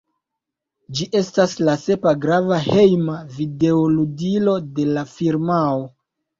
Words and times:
Ĝi 0.99 1.05
estas 1.19 1.53
la 1.67 1.75
sepa 1.83 2.15
grava 2.25 2.59
hejma 2.69 3.19
videoludilo 3.37 4.59
de 4.81 4.91
la 4.99 5.09
firmao. 5.15 5.89